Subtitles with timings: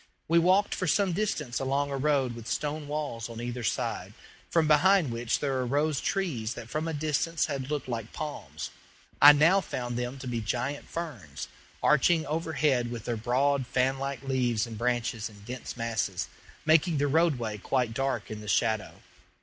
[0.27, 4.15] We walked for some distance along a road with stone walls on either side,
[4.49, 8.71] from behind which there arose trees that from a distance had looked like palms.
[9.21, 11.49] I now found them to be giant ferns,
[11.83, 16.29] arching overhead with their broad fanlike leaves and branches in dense masses,
[16.65, 19.03] making the roadway quite dark in the shadow.